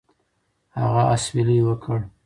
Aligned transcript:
هغه 0.79 1.03
اسویلی 1.13 1.59
وکړ. 1.67 1.99